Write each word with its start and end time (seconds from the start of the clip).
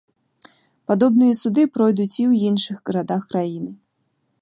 Падобныя 0.91 1.33
суды 1.41 1.61
пройдуць 1.77 2.09
і 2.21 2.25
ў 2.29 2.33
іншых 2.53 2.77
гарадах 2.91 3.21
краіны. 3.35 3.71